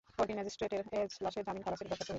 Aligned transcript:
পরদিন 0.17 0.37
ম্যাজিস্ট্রেটের 0.37 0.81
এজলাসে 0.99 1.41
জামিন-খালাসের 1.47 1.87
দরখাস্ত 1.89 2.07
হইল। 2.07 2.09